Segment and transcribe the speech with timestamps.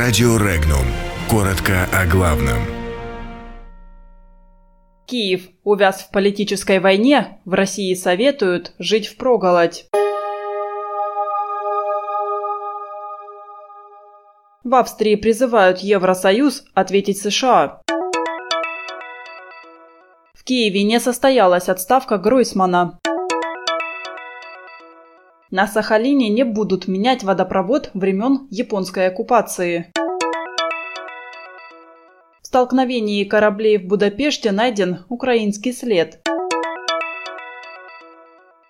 [0.00, 0.86] Радио Регнум.
[1.28, 2.58] Коротко о главном.
[5.06, 9.86] Киев увяз в политической войне, в России советуют жить впроголодь.
[14.62, 17.82] В Австрии призывают Евросоюз ответить США.
[20.32, 23.00] В Киеве не состоялась отставка Гройсмана.
[25.50, 29.90] На Сахалине не будут менять водопровод времен японской оккупации.
[32.42, 36.20] В столкновении кораблей в Будапеште найден украинский след.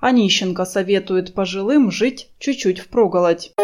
[0.00, 3.54] Онищенко советует пожилым жить чуть-чуть впроголодь.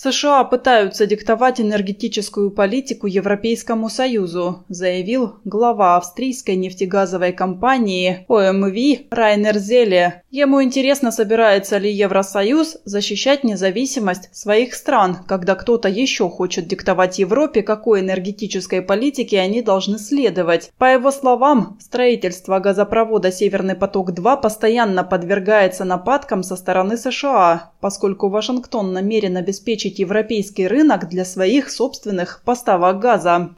[0.00, 10.22] США пытаются диктовать энергетическую политику Европейскому Союзу, заявил глава австрийской нефтегазовой компании ОМВ Райнер Зеле.
[10.30, 17.64] Ему интересно, собирается ли Евросоюз защищать независимость своих стран, когда кто-то еще хочет диктовать Европе,
[17.64, 20.70] какой энергетической политике они должны следовать.
[20.78, 28.92] По его словам, строительство газопровода «Северный поток-2» постоянно подвергается нападкам со стороны США, поскольку Вашингтон
[28.92, 33.50] намерен обеспечить обеспечить европейский рынок для своих собственных поставок газа.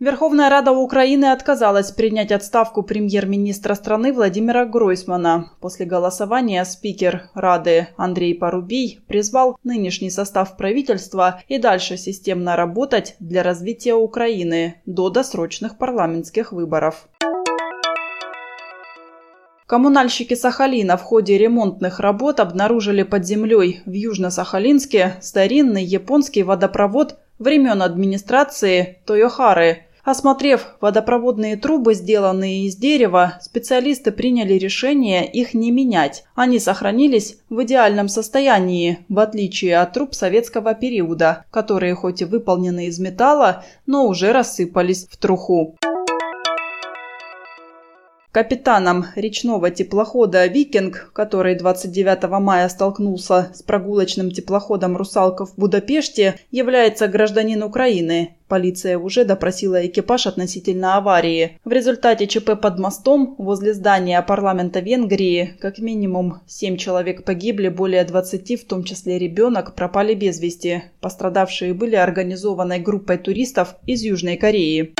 [0.00, 5.52] Верховная Рада Украины отказалась принять отставку премьер-министра страны Владимира Гройсмана.
[5.60, 13.42] После голосования спикер Рады Андрей Порубий призвал нынешний состав правительства и дальше системно работать для
[13.42, 17.08] развития Украины до досрочных парламентских выборов.
[19.66, 27.80] Коммунальщики Сахалина в ходе ремонтных работ обнаружили под землей в Южно-Сахалинске старинный японский водопровод времен
[27.80, 29.84] администрации Тойохары.
[30.04, 36.24] Осмотрев водопроводные трубы, сделанные из дерева, специалисты приняли решение их не менять.
[36.34, 42.88] Они сохранились в идеальном состоянии, в отличие от труб советского периода, которые хоть и выполнены
[42.88, 45.78] из металла, но уже рассыпались в труху.
[48.34, 57.06] Капитаном речного теплохода «Викинг», который 29 мая столкнулся с прогулочным теплоходом «Русалка» в Будапеште, является
[57.06, 58.34] гражданин Украины.
[58.48, 61.60] Полиция уже допросила экипаж относительно аварии.
[61.64, 68.02] В результате ЧП под мостом возле здания парламента Венгрии как минимум 7 человек погибли, более
[68.02, 70.82] 20, в том числе ребенок, пропали без вести.
[71.00, 74.92] Пострадавшие были организованной группой туристов из Южной Кореи.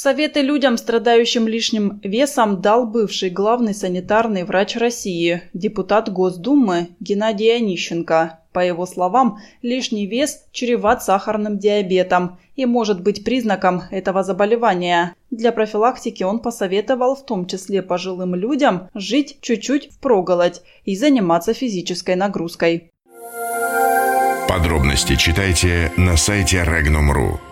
[0.00, 8.38] Советы людям, страдающим лишним весом, дал бывший главный санитарный врач России, депутат Госдумы Геннадий Онищенко.
[8.52, 15.16] По его словам, лишний вес чреват сахарным диабетом и может быть признаком этого заболевания.
[15.32, 22.14] Для профилактики он посоветовал в том числе пожилым людям жить чуть-чуть впроголодь и заниматься физической
[22.14, 22.92] нагрузкой.
[24.48, 27.47] Подробности читайте на сайте Regnum.ru.